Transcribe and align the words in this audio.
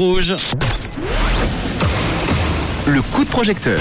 Rouge. 0.00 0.36
Le 2.86 3.02
coup 3.02 3.24
de 3.24 3.28
projecteur. 3.28 3.80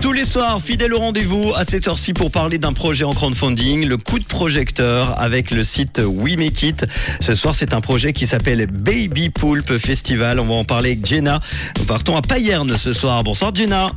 Tous 0.00 0.14
les 0.14 0.24
soirs, 0.24 0.58
fidèle 0.62 0.94
au 0.94 1.00
rendez-vous 1.00 1.52
à 1.54 1.66
cette 1.66 1.86
heure-ci 1.86 2.14
pour 2.14 2.30
parler 2.30 2.56
d'un 2.56 2.72
projet 2.72 3.04
en 3.04 3.12
crowdfunding, 3.12 3.84
le 3.84 3.98
coup 3.98 4.18
de 4.18 4.24
projecteur 4.24 5.20
avec 5.20 5.50
le 5.50 5.64
site 5.64 6.00
We 6.02 6.38
Make 6.38 6.62
It. 6.62 6.86
Ce 7.20 7.34
soir, 7.34 7.54
c'est 7.54 7.74
un 7.74 7.82
projet 7.82 8.14
qui 8.14 8.26
s'appelle 8.26 8.66
Baby 8.68 9.28
Poulpe 9.28 9.76
Festival. 9.76 10.40
On 10.40 10.46
va 10.46 10.54
en 10.54 10.64
parler 10.64 10.92
avec 10.92 11.04
Jenna. 11.04 11.40
Nous 11.78 11.84
partons 11.84 12.16
à 12.16 12.22
Payerne 12.22 12.78
ce 12.78 12.94
soir. 12.94 13.22
Bonsoir 13.22 13.54
Jenna. 13.54 13.92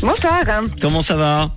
Bonsoir. 0.00 0.40
Comment 0.80 1.02
ça 1.02 1.14
va? 1.14 1.50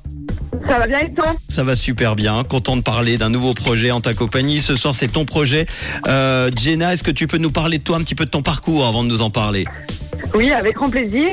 Ça 0.68 0.80
va 0.80 0.88
bien 0.88 1.00
et 1.00 1.14
toi 1.14 1.34
Ça 1.50 1.64
va 1.64 1.76
super 1.76 2.16
bien. 2.16 2.44
Content 2.44 2.78
de 2.78 2.82
parler 2.82 3.18
d'un 3.18 3.30
nouveau 3.30 3.54
projet 3.54 3.92
en 3.92 4.02
ta 4.02 4.14
compagnie. 4.14 4.62
Ce 4.62 4.76
soir, 4.76 4.96
c'est 4.96 5.08
ton 5.08 5.26
projet. 5.26 5.66
Euh, 6.08 6.50
Jenna, 6.56 6.94
est-ce 6.94 7.04
que 7.04 7.12
tu 7.12 7.28
peux 7.28 7.38
nous 7.38 7.52
parler 7.52 7.78
de 7.78 7.84
toi 7.84 7.98
un 7.98 8.02
petit 8.02 8.16
peu 8.16 8.26
de 8.26 8.30
ton 8.30 8.42
parcours 8.42 8.86
avant 8.86 9.04
de 9.04 9.10
nous 9.10 9.22
en 9.22 9.30
parler? 9.30 9.66
Oui, 10.34 10.52
avec 10.52 10.76
grand 10.76 10.90
plaisir. 10.90 11.32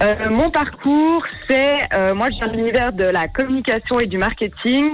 Euh, 0.00 0.30
mon 0.30 0.50
parcours, 0.50 1.24
c'est 1.48 1.78
euh, 1.92 2.14
moi 2.14 2.30
je 2.30 2.36
viens 2.36 2.48
de 2.48 2.56
l'univers 2.56 2.92
de 2.92 3.04
la 3.04 3.26
communication 3.26 3.98
et 3.98 4.06
du 4.06 4.16
marketing 4.16 4.90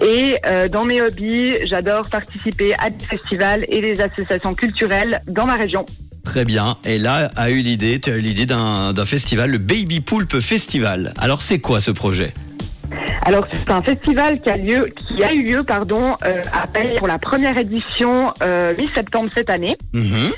et 0.00 0.36
euh, 0.46 0.68
dans 0.68 0.84
mes 0.84 1.02
hobbies, 1.02 1.54
j'adore 1.64 2.08
participer 2.08 2.74
à 2.74 2.90
des 2.90 3.04
festivals 3.04 3.64
et 3.68 3.80
des 3.80 4.00
associations 4.00 4.54
culturelles 4.54 5.20
dans 5.26 5.46
ma 5.46 5.56
région. 5.56 5.84
Très 6.22 6.44
bien. 6.44 6.76
Et 6.84 6.98
là, 6.98 7.30
a 7.34 7.50
eu 7.50 7.60
l'idée, 7.62 7.98
tu 8.00 8.10
as 8.10 8.16
eu 8.16 8.20
l'idée 8.20 8.46
d'un 8.46 8.92
d'un 8.92 9.06
festival, 9.06 9.50
le 9.50 9.58
Baby 9.58 10.00
Poulpe 10.00 10.38
Festival. 10.40 11.12
Alors, 11.18 11.42
c'est 11.42 11.58
quoi 11.58 11.80
ce 11.80 11.90
projet? 11.90 12.32
Alors 13.26 13.44
c'est 13.52 13.70
un 13.72 13.82
festival 13.82 14.40
qui 14.40 14.48
a 14.50 14.56
lieu, 14.56 14.94
qui 14.96 15.24
a 15.24 15.32
eu 15.32 15.42
lieu, 15.42 15.64
pardon, 15.64 16.16
euh, 16.24 16.42
à 16.52 16.68
Paris 16.68 16.94
pour 16.96 17.08
la 17.08 17.18
première 17.18 17.58
édition 17.58 18.32
euh, 18.40 18.72
mi-septembre 18.78 19.30
cette 19.34 19.50
année. 19.50 19.76
Mhm. 19.92 20.30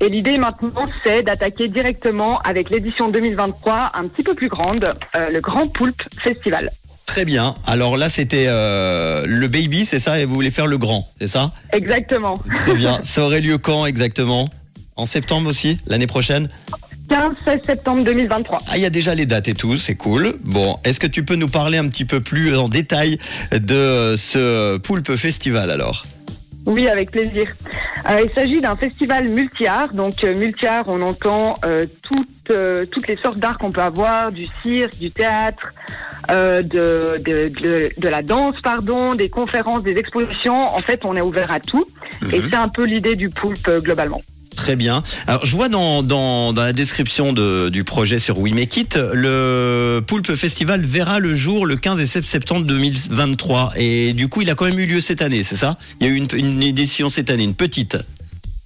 Et 0.00 0.08
l'idée 0.08 0.38
maintenant, 0.38 0.86
c'est 1.02 1.22
d'attaquer 1.24 1.66
directement 1.66 2.38
avec 2.42 2.70
l'édition 2.70 3.08
2023, 3.08 3.90
un 3.94 4.06
petit 4.06 4.22
peu 4.22 4.34
plus 4.34 4.46
grande, 4.46 4.94
euh, 5.16 5.30
le 5.30 5.40
Grand 5.40 5.66
Poulpe 5.66 6.00
Festival. 6.16 6.70
Très 7.06 7.24
bien. 7.24 7.56
Alors 7.66 7.96
là, 7.96 8.08
c'était 8.08 8.46
euh, 8.46 9.24
le 9.26 9.48
Baby, 9.48 9.84
c'est 9.84 9.98
ça 9.98 10.20
Et 10.20 10.24
vous 10.24 10.34
voulez 10.34 10.52
faire 10.52 10.68
le 10.68 10.78
grand, 10.78 11.08
c'est 11.18 11.26
ça? 11.26 11.50
Exactement. 11.72 12.38
Très 12.54 12.74
bien. 12.74 13.00
ça 13.02 13.24
aurait 13.24 13.40
lieu 13.40 13.58
quand 13.58 13.84
exactement? 13.84 14.48
En 14.94 15.06
septembre 15.06 15.50
aussi? 15.50 15.78
L'année 15.88 16.06
prochaine? 16.06 16.48
15-16 17.08 17.64
septembre 17.64 18.04
2023. 18.04 18.58
Ah, 18.68 18.76
il 18.76 18.82
y 18.82 18.86
a 18.86 18.90
déjà 18.90 19.14
les 19.14 19.26
dates 19.26 19.48
et 19.48 19.54
tout, 19.54 19.76
c'est 19.76 19.94
cool. 19.94 20.36
Bon, 20.44 20.78
est-ce 20.84 21.00
que 21.00 21.06
tu 21.06 21.24
peux 21.24 21.36
nous 21.36 21.48
parler 21.48 21.78
un 21.78 21.88
petit 21.88 22.04
peu 22.04 22.20
plus 22.20 22.56
en 22.56 22.68
détail 22.68 23.18
de 23.52 24.14
ce 24.16 24.76
Poulpe 24.78 25.16
Festival 25.16 25.70
alors? 25.70 26.04
Oui, 26.68 26.86
avec 26.86 27.10
plaisir. 27.10 27.48
Euh, 28.10 28.20
il 28.22 28.30
s'agit 28.30 28.60
d'un 28.60 28.76
festival 28.76 29.28
multi-art. 29.28 29.94
Donc, 29.94 30.22
euh, 30.22 30.34
multi-art, 30.34 30.84
on 30.88 31.00
entend 31.00 31.54
euh, 31.64 31.86
toutes, 32.02 32.50
euh, 32.50 32.84
toutes 32.84 33.08
les 33.08 33.16
sortes 33.16 33.38
d'art 33.38 33.56
qu'on 33.56 33.72
peut 33.72 33.80
avoir, 33.80 34.32
du 34.32 34.46
cirque, 34.62 34.98
du 34.98 35.10
théâtre, 35.10 35.72
de, 36.28 36.62
de, 36.62 37.48
de, 37.48 37.88
de 37.96 38.08
la 38.08 38.20
danse, 38.20 38.56
pardon, 38.62 39.14
des 39.14 39.30
conférences, 39.30 39.82
des 39.82 39.96
expositions. 39.96 40.76
En 40.76 40.82
fait, 40.82 41.06
on 41.06 41.16
est 41.16 41.22
ouvert 41.22 41.50
à 41.50 41.58
tout. 41.58 41.86
Et 42.30 42.42
c'est 42.42 42.56
un 42.56 42.68
peu 42.68 42.84
l'idée 42.84 43.16
du 43.16 43.30
poulpe 43.30 43.70
globalement. 43.78 44.20
Très 44.58 44.74
bien. 44.74 45.04
Alors, 45.28 45.46
je 45.46 45.54
vois 45.54 45.68
dans, 45.68 46.52
la 46.52 46.72
description 46.72 47.32
de, 47.32 47.68
du 47.68 47.84
projet 47.84 48.18
sur 48.18 48.38
We 48.38 48.52
Make 48.52 48.76
It, 48.76 48.96
le 48.96 50.00
Poulpe 50.04 50.34
Festival 50.34 50.84
verra 50.84 51.20
le 51.20 51.36
jour 51.36 51.64
le 51.64 51.76
15 51.76 52.00
et 52.00 52.08
16 52.08 52.24
septembre 52.24 52.66
2023. 52.66 53.74
Et 53.76 54.14
du 54.14 54.26
coup, 54.26 54.42
il 54.42 54.50
a 54.50 54.56
quand 54.56 54.64
même 54.64 54.80
eu 54.80 54.86
lieu 54.86 55.00
cette 55.00 55.22
année, 55.22 55.44
c'est 55.44 55.54
ça? 55.54 55.78
Il 56.00 56.08
y 56.08 56.10
a 56.10 56.12
eu 56.12 56.16
une 56.16 56.62
édition 56.64 57.08
cette 57.08 57.30
année, 57.30 57.44
une 57.44 57.54
petite. 57.54 57.98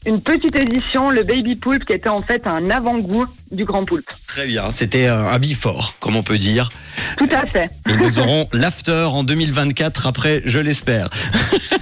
Une 0.04 0.20
petite 0.20 0.56
édition, 0.56 1.10
le 1.10 1.22
Baby 1.22 1.54
Poulpe, 1.54 1.84
qui 1.84 1.92
était 1.92 2.08
en 2.08 2.20
fait 2.20 2.46
un 2.48 2.70
avant-goût 2.70 3.26
du 3.52 3.64
Grand 3.64 3.84
Poulpe. 3.84 4.10
Très 4.26 4.46
bien. 4.46 4.72
C'était 4.72 5.06
un, 5.06 5.38
before, 5.38 5.94
comme 6.00 6.16
on 6.16 6.24
peut 6.24 6.38
dire. 6.38 6.70
Tout 7.18 7.28
à 7.30 7.46
fait. 7.46 7.70
Et 7.88 7.96
nous 7.96 8.18
aurons 8.18 8.48
l'after 8.52 9.08
en 9.12 9.22
2024 9.22 10.08
après, 10.08 10.42
je 10.44 10.58
l'espère. 10.58 11.08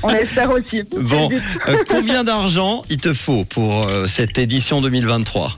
On 0.03 0.10
espère 0.10 0.50
aussi. 0.50 0.82
Bon, 1.00 1.31
euh, 1.69 1.76
combien 1.88 2.25
d'argent 2.25 2.82
il 2.91 2.98
te 2.98 3.14
faut 3.14 3.44
pour 3.44 3.84
euh, 3.84 4.06
cette 4.06 4.38
édition 4.38 4.82
2023 4.82 5.56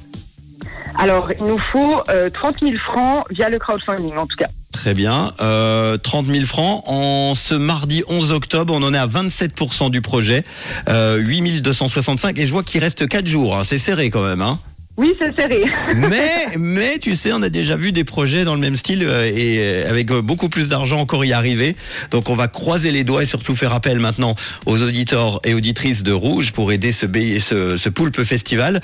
Alors, 0.99 1.31
il 1.33 1.45
nous 1.45 1.59
faut 1.59 2.01
euh, 2.09 2.31
30 2.31 2.61
000 2.61 2.77
francs 2.77 3.25
via 3.31 3.49
le 3.49 3.59
crowdfunding, 3.59 4.17
en 4.17 4.27
tout 4.27 4.37
cas. 4.37 4.49
Très 4.83 4.95
bien. 4.95 5.33
Euh, 5.41 5.97
30 5.97 6.27
000 6.27 6.45
francs. 6.45 6.83
En 6.89 7.37
ce 7.37 7.55
mardi 7.55 8.03
11 8.09 8.33
octobre, 8.33 8.75
on 8.77 8.83
en 8.83 8.93
est 8.93 8.99
à 8.99 9.07
27% 9.07 9.91
du 9.91 10.01
projet. 10.01 10.43
Euh, 10.89 11.19
8 11.19 11.61
265. 11.63 12.37
Et 12.41 12.49
je 12.49 12.51
vois 12.51 12.65
qu'il 12.65 12.81
reste 12.81 13.07
4 13.07 13.25
jours. 13.25 13.57
hein. 13.57 13.63
C'est 13.63 13.79
serré 13.79 14.11
quand 14.11 14.25
même. 14.25 14.43
Hein. 14.43 14.59
Oui, 14.99 15.15
c'est 15.19 15.35
serré. 15.35 15.65
Mais, 16.59 16.99
tu 16.99 17.15
sais, 17.15 17.33
on 17.33 17.41
a 17.41 17.49
déjà 17.49 17.77
vu 17.77 17.93
des 17.93 18.05
projets 18.05 18.45
dans 18.45 18.55
le 18.55 18.61
même 18.61 18.77
style 18.77 19.03
euh, 19.05 19.25
et 19.25 19.59
euh, 19.59 19.89
avec 19.89 20.11
euh, 20.11 20.21
beaucoup 20.21 20.51
plus 20.51 20.69
d'argent 20.69 20.99
encore 20.99 21.25
y 21.25 21.33
arriver. 21.33 21.77
Donc 22.11 22.29
on 22.29 22.35
va 22.35 22.47
croiser 22.47 22.91
les 22.91 23.03
doigts 23.03 23.23
et 23.23 23.27
surtout 23.27 23.57
faire 23.57 23.73
appel 23.73 24.01
maintenant 24.01 24.35
aux 24.67 24.83
auditeurs 24.83 25.41
et 25.45 25.55
auditrices 25.55 26.03
de 26.03 26.13
Rouge 26.13 26.53
pour 26.53 26.73
aider 26.73 26.93
ce, 26.93 27.07
ce, 27.41 27.77
ce 27.79 27.89
Poulpe 27.89 28.23
Festival 28.23 28.81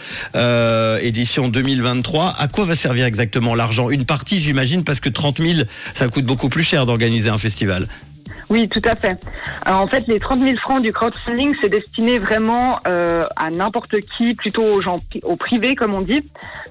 édition 1.03 1.49
2023. 1.49 2.37
À 2.39 2.49
quoi 2.49 2.65
va 2.65 2.75
servir 2.75 3.05
exactement 3.05 3.55
l'argent? 3.55 3.91
Une 3.91 4.05
partie, 4.05 4.41
j'imagine, 4.41 4.85
parce 4.85 5.01
que 5.01 5.09
30 5.09 5.41
000, 5.41 5.61
ça 5.95 6.09
coûte 6.09 6.25
beaucoup 6.25 6.49
plus 6.49 6.63
cher 6.63 6.87
d'organiser 6.87 7.29
un 7.29 7.39
festival. 7.39 7.87
Oui, 8.50 8.69
tout 8.69 8.82
à 8.84 8.97
fait. 8.97 9.16
Alors, 9.64 9.81
en 9.81 9.86
fait, 9.86 10.06
les 10.06 10.19
30 10.19 10.41
000 10.41 10.56
francs 10.56 10.82
du 10.82 10.92
crowdfunding, 10.92 11.54
c'est 11.60 11.69
destiné 11.69 12.19
vraiment 12.19 12.81
euh, 12.86 13.26
à 13.36 13.50
n'importe 13.50 14.00
qui, 14.00 14.34
plutôt 14.34 14.64
aux 14.64 14.81
gens, 14.81 15.00
aux 15.22 15.36
privés, 15.36 15.75
comme 15.75 15.94
on 15.94 16.00
dit. 16.00 16.22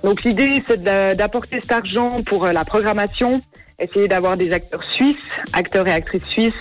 Donc, 0.03 0.23
l'idée, 0.23 0.63
c'est 0.67 0.83
d'apporter 0.83 1.59
cet 1.61 1.71
argent 1.71 2.23
pour 2.23 2.45
euh, 2.45 2.51
la 2.51 2.65
programmation, 2.65 3.41
essayer 3.79 4.07
d'avoir 4.07 4.37
des 4.37 4.53
acteurs 4.53 4.83
suisses, 4.91 5.17
acteurs 5.53 5.87
et 5.87 5.93
actrices 5.93 6.25
suisses. 6.25 6.53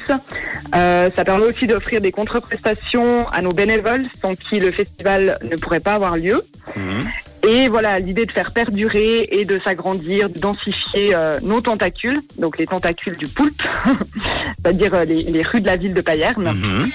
Euh, 0.75 1.09
ça 1.17 1.25
permet 1.25 1.47
aussi 1.47 1.67
d'offrir 1.67 2.03
des 2.03 2.13
contre-prestations 2.13 3.27
à 3.29 3.41
nos 3.41 3.53
bénévoles, 3.53 4.05
sans 4.21 4.35
qui 4.35 4.61
le 4.61 4.71
festival 4.71 5.39
ne 5.43 5.57
pourrait 5.57 5.81
pas 5.81 5.95
avoir 5.95 6.17
lieu. 6.19 6.45
Et 7.47 7.69
voilà, 7.69 8.01
l'idée 8.01 8.27
de 8.27 8.33
faire 8.33 8.51
perdurer 8.53 9.29
et 9.31 9.45
de 9.45 9.61
s'agrandir, 9.63 10.29
de 10.31 10.39
densifier 10.39 11.15
euh, 11.15 11.39
nos 11.43 11.61
tentacules, 11.61 12.21
donc 12.39 12.59
les 12.59 12.67
tentacules 12.67 13.17
du 13.17 13.27
poulpe, 13.29 13.63
c'est-à-dire 14.65 14.95
euh, 14.95 15.05
les, 15.05 15.23
les 15.23 15.43
rues 15.43 15.61
de 15.61 15.67
la 15.67 15.77
ville 15.77 15.95
de 15.95 16.01
Payerne. 16.01 16.53
Mhm. 16.53 16.89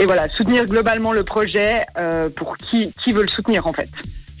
Et 0.00 0.06
voilà, 0.06 0.28
soutenir 0.28 0.64
globalement 0.64 1.12
le 1.12 1.24
projet 1.24 1.82
euh, 1.98 2.28
pour 2.34 2.56
qui, 2.56 2.90
qui 3.02 3.12
veut 3.12 3.22
le 3.22 3.28
soutenir 3.28 3.66
en 3.66 3.72
fait. 3.72 3.90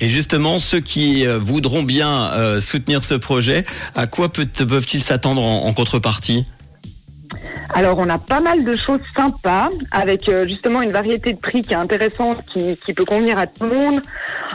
Et 0.00 0.08
justement, 0.08 0.58
ceux 0.60 0.78
qui 0.80 1.26
voudront 1.26 1.82
bien 1.82 2.30
soutenir 2.60 3.02
ce 3.02 3.14
projet, 3.14 3.64
à 3.96 4.06
quoi 4.06 4.28
peut- 4.28 4.46
peuvent-ils 4.46 5.02
s'attendre 5.02 5.42
en, 5.42 5.64
en 5.66 5.72
contrepartie? 5.72 6.46
Alors 7.78 8.00
on 8.00 8.08
a 8.08 8.18
pas 8.18 8.40
mal 8.40 8.64
de 8.64 8.74
choses 8.74 8.98
sympas 9.14 9.68
avec 9.92 10.28
euh, 10.28 10.44
justement 10.48 10.82
une 10.82 10.90
variété 10.90 11.32
de 11.32 11.38
prix 11.38 11.62
qui 11.62 11.74
est 11.74 11.76
intéressante, 11.76 12.44
qui, 12.52 12.76
qui 12.76 12.92
peut 12.92 13.04
convenir 13.04 13.38
à 13.38 13.46
tout 13.46 13.66
le 13.66 13.72
monde. 13.72 14.02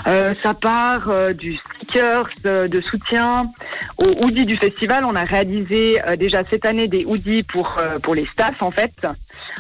Euh, 0.08 0.34
ça 0.44 0.54
part 0.54 1.08
euh, 1.08 1.32
du 1.32 1.56
stickers 1.56 2.28
de 2.44 2.82
soutien 2.82 3.50
au 3.98 4.26
hoodie 4.26 4.46
du 4.46 4.58
festival. 4.58 5.06
On 5.06 5.16
a 5.16 5.24
réalisé 5.24 6.02
déjà 6.20 6.42
cette 6.50 6.66
année 6.66 6.90
des 6.90 7.06
hoodies 7.06 7.44
pour 7.44 7.80
pour 8.02 8.14
les 8.14 8.26
staffs 8.26 8.62
en 8.62 8.72
fait. 8.72 8.92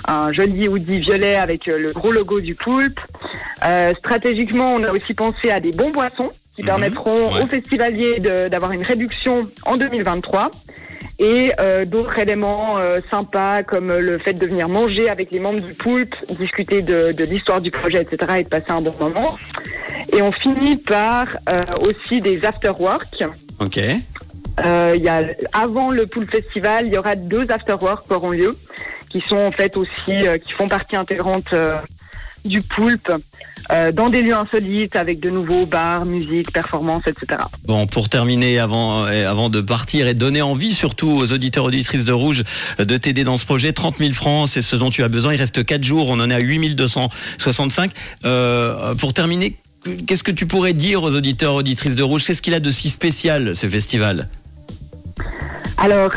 Un 0.10 0.34
joli 0.34 0.68
hoodie 0.68 1.00
violet 1.00 1.38
avec 1.38 1.68
le 1.68 1.94
gros 1.94 2.12
logo 2.12 2.42
du 2.42 2.56
poulpe. 2.56 3.00
Stratégiquement, 3.98 4.74
on 4.74 4.84
a 4.84 4.92
aussi 4.92 5.14
pensé 5.14 5.52
à 5.52 5.62
des 5.62 5.72
bons 5.72 5.92
boissons 5.92 6.32
qui 6.56 6.62
Mhm, 6.62 6.68
permettront 6.68 7.34
ouais. 7.34 7.42
aux 7.44 7.48
festivaliers 7.48 8.20
d'avoir 8.50 8.72
une 8.74 8.84
réduction 8.84 9.48
en 9.66 9.78
2023 9.78 10.52
et 11.20 11.52
euh, 11.60 11.86
d'autres 11.86 12.18
éléments 12.18 12.78
euh, 12.78 13.00
sympas 13.12 13.64
comme 13.64 13.92
le 13.96 14.18
fait 14.18 14.34
de 14.34 14.46
venir 14.46 14.68
manger 14.68 15.10
avec 15.10 15.32
les 15.32 15.40
membres 15.40 15.62
du 15.62 15.74
poulpe, 15.74 16.16
discuter 16.30 16.82
de, 16.82 17.12
de 17.12 17.24
l'histoire 17.24 17.62
du 17.62 17.72
projet, 17.72 18.02
etc. 18.02 18.34
et 18.40 18.44
de 18.44 18.50
passer 18.50 18.72
un 18.72 18.82
bon 18.82 18.94
moment. 19.00 19.38
Et 20.12 20.22
on 20.22 20.32
finit 20.32 20.78
par 20.78 21.28
euh, 21.50 21.64
aussi 21.82 22.22
des 22.22 22.44
after-work. 22.46 23.24
Ok. 23.60 23.78
Y 24.58 25.08
a, 25.08 25.24
avant 25.52 25.90
le 25.90 26.06
Poulpe 26.06 26.30
Festival, 26.30 26.86
il 26.86 26.94
y 26.94 26.98
aura 26.98 27.16
deux 27.16 27.50
after-work 27.50 28.06
qui 28.06 28.14
auront 28.14 28.32
lieu, 28.32 28.58
qui 29.10 29.22
sont 29.22 29.38
en 29.38 29.52
fait 29.52 29.76
aussi, 29.78 30.14
qui 30.46 30.54
font 30.54 30.68
partie 30.68 30.96
intégrante 30.96 31.56
du 32.46 32.62
Poulpe, 32.62 33.12
euh, 33.72 33.92
dans 33.92 34.10
des 34.10 34.22
lieux 34.22 34.36
insolites 34.36 34.96
avec 34.96 35.20
de 35.20 35.30
nouveaux 35.30 35.66
bars, 35.66 36.06
musique, 36.06 36.52
performances, 36.52 37.04
etc. 37.08 37.42
Bon, 37.66 37.88
pour 37.88 38.10
terminer, 38.10 38.60
avant, 38.60 39.06
euh, 39.06 39.30
avant 39.30 39.50
de 39.50 39.62
partir 39.62 40.08
et 40.08 40.14
donner 40.14 40.42
envie 40.42 40.74
surtout 40.74 41.10
aux 41.10 41.34
auditeurs 41.34 41.66
auditrices 41.66 42.06
de 42.06 42.12
Rouge 42.12 42.44
euh, 42.80 42.86
de 42.86 42.98
t'aider 42.98 43.24
dans 43.24 43.38
ce 43.38 43.46
projet, 43.46 43.74
30 43.74 43.98
000 44.00 44.14
francs, 44.14 44.50
c'est 44.50 44.62
ce 44.62 44.76
dont 44.76 44.90
tu 44.90 45.04
as 45.04 45.10
besoin. 45.10 45.34
Il 45.34 45.40
reste 45.40 45.64
4 45.64 45.84
jours, 45.84 46.10
on 46.10 46.20
en 46.20 46.30
est 46.30 46.36
à 46.36 46.40
8 46.40 46.76
265. 46.76 47.92
Euh, 48.26 48.96
pour 48.96 49.14
terminer, 49.14 49.58
qu'est-ce 50.08 50.24
que 50.24 50.32
tu 50.32 50.46
pourrais 50.46 50.74
dire 50.74 51.04
aux 51.04 51.12
auditeurs 51.12 51.56
auditrices 51.56 51.96
de 51.96 52.04
Rouge? 52.04 52.26
Qu'est-ce 52.26 52.42
qu'il 52.42 52.54
a 52.54 52.60
de 52.60 52.72
si 52.72 52.90
spécial, 52.90 53.56
ce 53.56 53.68
festival? 53.68 54.30
Alors, 55.78 56.12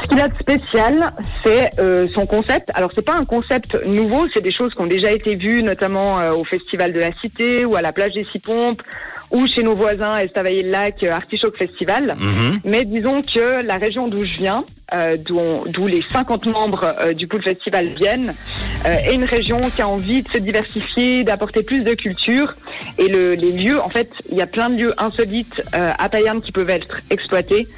ce 0.00 0.08
qu'il 0.08 0.20
a 0.20 0.28
de 0.28 0.34
spécial, 0.38 1.12
c'est 1.42 1.70
euh, 1.78 2.08
son 2.14 2.26
concept. 2.26 2.70
Alors, 2.74 2.90
c'est 2.94 3.04
pas 3.04 3.16
un 3.16 3.24
concept 3.24 3.78
nouveau, 3.84 4.26
c'est 4.32 4.40
des 4.40 4.52
choses 4.52 4.74
qui 4.74 4.80
ont 4.80 4.86
déjà 4.86 5.12
été 5.12 5.34
vues, 5.34 5.62
notamment 5.62 6.18
euh, 6.18 6.32
au 6.32 6.44
Festival 6.44 6.92
de 6.92 7.00
la 7.00 7.12
Cité 7.20 7.64
ou 7.64 7.76
à 7.76 7.82
la 7.82 7.92
plage 7.92 8.12
des 8.12 8.26
Six 8.32 8.38
Pompes 8.38 8.82
ou 9.30 9.46
chez 9.46 9.62
nos 9.62 9.74
voisins 9.74 10.18
Estavayer-le-Lac, 10.18 11.02
Artichoke 11.04 11.56
Festival. 11.56 12.14
Mhm. 12.18 12.60
Mais 12.64 12.84
disons 12.84 13.22
que 13.22 13.62
la 13.62 13.78
région 13.78 14.08
d'où 14.08 14.24
je 14.24 14.36
viens, 14.38 14.64
euh, 14.94 15.16
d'où 15.16 15.86
les 15.86 16.02
50 16.02 16.46
membres 16.46 16.94
euh, 17.00 17.12
du 17.14 17.26
Pool 17.26 17.42
Festival 17.42 17.88
viennent, 17.88 18.34
euh, 18.86 18.94
est 18.94 19.14
une 19.14 19.24
région 19.24 19.60
qui 19.74 19.82
a 19.82 19.88
envie 19.88 20.22
de 20.22 20.28
se 20.28 20.38
diversifier, 20.38 21.24
d'apporter 21.24 21.62
plus 21.62 21.84
de 21.84 21.94
culture. 21.94 22.54
Et 22.98 23.08
le, 23.08 23.34
les 23.34 23.52
lieux, 23.52 23.80
en 23.80 23.88
fait, 23.88 24.10
il 24.30 24.36
y 24.36 24.42
a 24.42 24.46
plein 24.46 24.70
de 24.70 24.76
lieux 24.76 24.94
insolites 24.98 25.62
euh, 25.74 25.92
à 25.98 26.08
Payerne 26.08 26.40
qui 26.40 26.52
peuvent 26.52 26.70
être 26.70 27.00
exploités. 27.10 27.68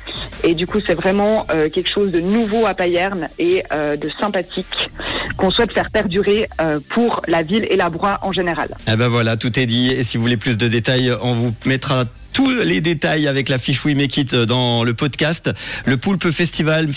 Et 0.42 0.54
du 0.54 0.66
coup, 0.66 0.78
c'est 0.84 0.94
vraiment 0.94 1.46
quelque 1.72 1.88
chose 1.88 2.12
de 2.12 2.20
nouveau 2.20 2.66
à 2.66 2.74
Payerne 2.74 3.28
et 3.38 3.62
de 3.72 4.08
sympathique 4.10 4.90
qu'on 5.38 5.50
souhaite 5.50 5.72
faire 5.72 5.90
perdurer 5.90 6.48
pour 6.90 7.22
la 7.28 7.42
ville 7.42 7.66
et 7.70 7.76
la 7.76 7.88
Broye 7.88 8.18
en 8.20 8.32
général. 8.32 8.68
Eh 8.90 8.96
ben 8.96 9.08
voilà, 9.08 9.36
tout 9.36 9.58
est 9.58 9.66
dit. 9.66 9.90
Et 9.90 10.02
si 10.02 10.16
vous 10.18 10.22
voulez 10.22 10.36
plus 10.36 10.58
de 10.58 10.68
détails, 10.68 11.14
on 11.22 11.34
vous 11.34 11.54
mettra 11.64 12.04
tous 12.34 12.50
les 12.50 12.80
détails 12.80 13.28
avec 13.28 13.48
la 13.48 13.58
fiche 13.58 13.84
We 13.84 13.94
Make 13.94 14.16
It 14.16 14.34
dans 14.34 14.82
le 14.82 14.92
podcast. 14.92 15.50
Le 15.86 15.96
Poulpe 15.96 16.30
festival 16.30 16.90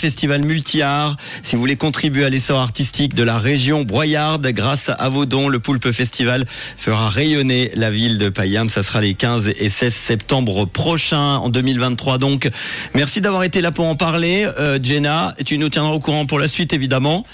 multi-art. 0.44 1.16
Si 1.42 1.56
vous 1.56 1.60
voulez 1.60 1.76
contribuer 1.76 2.24
à 2.24 2.28
l'essor 2.28 2.58
artistique 2.60 3.14
de 3.14 3.22
la 3.22 3.38
région 3.38 3.82
broyarde, 3.82 4.46
grâce 4.48 4.90
à 4.98 5.08
vos 5.08 5.26
dons, 5.26 5.48
le 5.48 5.58
Poulpe 5.58 5.90
Festival 5.92 6.44
fera 6.76 7.08
rayonner 7.08 7.70
la 7.74 7.90
ville 7.90 8.18
de 8.18 8.28
Payerne. 8.28 8.68
Ça 8.68 8.82
sera 8.82 9.00
les 9.00 9.14
15 9.14 9.48
et 9.48 9.68
16 9.68 9.94
septembre 9.94 10.66
prochains, 10.66 11.36
en 11.36 11.48
2023 11.48 12.18
donc. 12.18 12.48
Merci 12.94 13.20
d'avoir 13.20 13.44
été 13.44 13.60
là 13.60 13.70
pour 13.70 13.86
en 13.86 13.94
parler. 13.94 14.46
Euh, 14.58 14.78
Jenna, 14.82 15.34
tu 15.44 15.58
nous 15.58 15.68
tiendras 15.68 15.92
au 15.92 16.00
courant 16.00 16.26
pour 16.26 16.38
la 16.38 16.48
suite, 16.48 16.72
évidemment. 16.72 17.24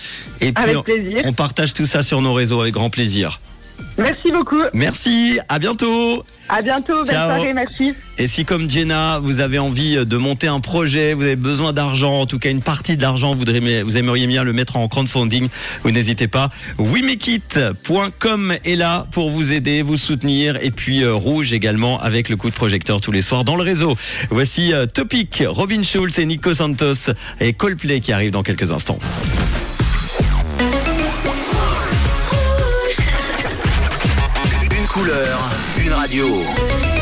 Et 0.41 0.53
puis, 0.53 0.65
Avec 0.65 0.83
plaisir. 0.83 1.23
on 1.25 1.33
partage 1.33 1.75
tout 1.75 1.87
ça 1.87 2.03
sur 2.03 2.23
nos 2.23 2.33
réseaux 2.33 2.61
avec 2.61 2.75
grand 2.75 2.91
plaisir. 2.91 3.41
Merci 3.97 4.33
beaucoup. 4.33 4.61
Merci, 4.73 5.39
à 5.49 5.59
bientôt. 5.59 6.25
À 6.49 6.63
bientôt. 6.63 7.05
Belle 7.05 7.15
soirée. 7.15 7.55
Merci. 7.55 7.95
Et 8.19 8.27
si 8.27 8.45
comme 8.45 8.69
Jenna, 8.69 9.21
vous 9.21 9.41
avez 9.41 9.59
envie 9.59 10.05
de 10.05 10.17
monter 10.17 10.49
un 10.49 10.61
projet, 10.61 11.15
vous 11.15 11.23
avez 11.23 11.37
besoin 11.37 11.73
d'argent, 11.73 12.21
en 12.21 12.27
tout 12.27 12.39
cas 12.39 12.51
une 12.51 12.63
partie 12.63 12.97
de 12.97 13.03
l'argent, 13.03 13.35
vous 13.35 13.97
aimeriez 13.97 14.27
bien 14.27 14.45
le 14.45 14.53
mettre 14.53 14.77
en 14.77 14.87
crowdfunding, 14.89 15.49
vous 15.83 15.91
n'hésitez 15.91 16.29
pas. 16.29 16.51
WeMakeIt.com 16.79 18.55
est 18.65 18.77
là 18.77 19.07
pour 19.13 19.31
vous 19.31 19.53
aider, 19.53 19.83
vous 19.83 19.99
soutenir. 19.99 20.59
Et 20.63 20.71
puis 20.71 21.03
euh, 21.03 21.15
Rouge 21.15 21.53
également 21.53 22.01
avec 22.01 22.29
le 22.29 22.37
coup 22.37 22.51
de 22.51 22.55
projecteur 22.55 23.01
tous 23.01 23.13
les 23.13 23.23
soirs 23.23 23.45
dans 23.45 23.57
le 23.57 23.63
réseau. 23.63 23.97
Voici 24.31 24.73
euh, 24.73 24.87
Topic, 24.87 25.45
Robin 25.47 25.83
Schulz 25.83 26.19
et 26.19 26.27
Nico 26.27 26.53
Santos 26.53 27.13
et 27.41 27.53
Coldplay 27.53 28.01
qui 28.01 28.13
arrivent 28.13 28.33
dans 28.33 28.43
quelques 28.43 28.71
instants. 28.73 28.99
Radio. 36.05 36.94